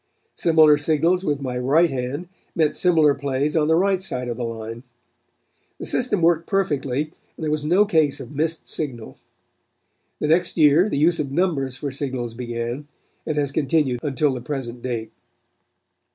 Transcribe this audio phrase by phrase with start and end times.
[0.33, 4.43] Similar signals with my right hand meant similar plays on the right side of the
[4.43, 4.81] line.
[5.77, 9.19] The system worked perfectly and there was no case of missed signal.
[10.19, 12.87] The next year the use of numbers for signals began,
[13.27, 15.11] and has continued until the present date.